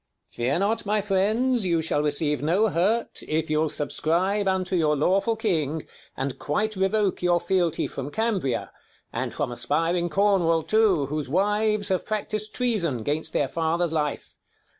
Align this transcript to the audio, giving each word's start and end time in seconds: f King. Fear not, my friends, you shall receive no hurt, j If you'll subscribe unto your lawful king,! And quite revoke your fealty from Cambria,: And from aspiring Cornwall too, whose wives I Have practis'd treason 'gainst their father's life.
f 0.31 0.37
King. 0.37 0.45
Fear 0.47 0.59
not, 0.61 0.83
my 0.83 0.99
friends, 0.99 1.63
you 1.63 1.79
shall 1.79 2.01
receive 2.01 2.41
no 2.41 2.69
hurt, 2.69 3.13
j 3.19 3.27
If 3.27 3.51
you'll 3.51 3.69
subscribe 3.69 4.47
unto 4.47 4.75
your 4.75 4.95
lawful 4.95 5.35
king,! 5.35 5.85
And 6.17 6.39
quite 6.39 6.75
revoke 6.75 7.21
your 7.21 7.39
fealty 7.39 7.85
from 7.85 8.09
Cambria,: 8.09 8.71
And 9.13 9.31
from 9.31 9.51
aspiring 9.51 10.09
Cornwall 10.09 10.63
too, 10.63 11.05
whose 11.05 11.29
wives 11.29 11.91
I 11.91 11.93
Have 11.93 12.05
practis'd 12.07 12.51
treason 12.55 13.03
'gainst 13.03 13.31
their 13.33 13.47
father's 13.47 13.93
life. 13.93 14.35